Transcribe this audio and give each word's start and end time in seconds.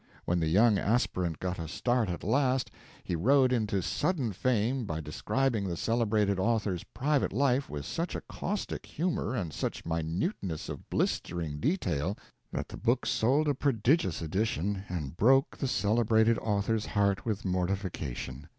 When 0.25 0.39
the 0.39 0.47
young 0.47 0.79
aspirant 0.79 1.37
got 1.37 1.59
a 1.59 1.67
start 1.67 2.09
at 2.09 2.23
last, 2.23 2.71
he 3.03 3.15
rode 3.15 3.53
into 3.53 3.83
sudden 3.83 4.33
fame 4.33 4.83
by 4.85 4.99
describing 4.99 5.67
the 5.67 5.77
celebrated 5.77 6.39
author's 6.39 6.83
private 6.85 7.31
life 7.31 7.69
with 7.69 7.85
such 7.85 8.15
a 8.15 8.21
caustic 8.21 8.87
humor 8.87 9.35
and 9.35 9.53
such 9.53 9.85
minuteness 9.85 10.69
of 10.69 10.89
blistering 10.89 11.59
detail 11.59 12.17
that 12.51 12.69
the 12.69 12.77
book 12.77 13.05
sold 13.05 13.47
a 13.47 13.53
prodigious 13.53 14.23
edition, 14.23 14.85
and 14.89 15.17
broke 15.17 15.55
the 15.55 15.67
celebrated 15.67 16.39
author's 16.39 16.87
heart 16.87 17.23
with 17.23 17.45
mortification. 17.45 18.47